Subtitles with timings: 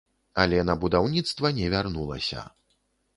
[0.43, 2.43] Але на будаўніцтва не вярнулася.